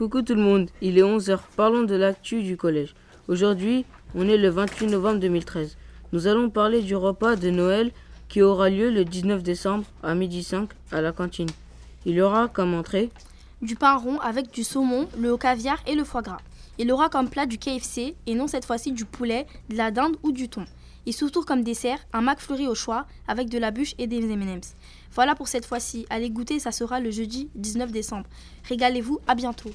Coucou 0.00 0.22
tout 0.22 0.34
le 0.34 0.40
monde, 0.40 0.70
il 0.80 0.96
est 0.96 1.02
11h, 1.02 1.40
parlons 1.56 1.82
de 1.82 1.94
l'actu 1.94 2.42
du 2.42 2.56
collège. 2.56 2.94
Aujourd'hui, 3.28 3.84
on 4.14 4.26
est 4.30 4.38
le 4.38 4.48
28 4.48 4.86
novembre 4.86 5.20
2013. 5.20 5.76
Nous 6.14 6.26
allons 6.26 6.48
parler 6.48 6.80
du 6.80 6.96
repas 6.96 7.36
de 7.36 7.50
Noël 7.50 7.92
qui 8.30 8.40
aura 8.40 8.70
lieu 8.70 8.90
le 8.90 9.04
19 9.04 9.42
décembre 9.42 9.84
à 10.02 10.14
midi 10.14 10.42
5 10.42 10.70
à 10.90 11.02
la 11.02 11.12
cantine. 11.12 11.50
Il 12.06 12.14
y 12.14 12.22
aura 12.22 12.48
comme 12.48 12.72
entrée 12.72 13.10
du 13.60 13.76
pain 13.76 13.94
rond 13.96 14.18
avec 14.20 14.50
du 14.50 14.64
saumon, 14.64 15.06
le 15.18 15.36
caviar 15.36 15.76
et 15.86 15.94
le 15.94 16.04
foie 16.04 16.22
gras. 16.22 16.40
Il 16.78 16.90
aura 16.92 17.10
comme 17.10 17.28
plat 17.28 17.44
du 17.44 17.58
KFC 17.58 18.16
et 18.26 18.34
non 18.34 18.46
cette 18.46 18.64
fois-ci 18.64 18.92
du 18.92 19.04
poulet, 19.04 19.46
de 19.68 19.76
la 19.76 19.90
dinde 19.90 20.16
ou 20.22 20.32
du 20.32 20.48
thon. 20.48 20.64
Et 21.04 21.12
surtout 21.12 21.42
comme 21.42 21.62
dessert, 21.62 21.98
un 22.14 22.22
McFlurry 22.22 22.68
au 22.68 22.74
choix 22.74 23.04
avec 23.28 23.50
de 23.50 23.58
la 23.58 23.70
bûche 23.70 23.94
et 23.98 24.06
des 24.06 24.22
M&M's. 24.22 24.76
Voilà 25.12 25.34
pour 25.34 25.48
cette 25.48 25.66
fois-ci. 25.66 26.06
Allez 26.08 26.30
goûter, 26.30 26.58
ça 26.58 26.72
sera 26.72 27.00
le 27.00 27.10
jeudi 27.10 27.50
19 27.54 27.92
décembre. 27.92 28.28
Régalez-vous, 28.66 29.20
à 29.26 29.34
bientôt. 29.34 29.72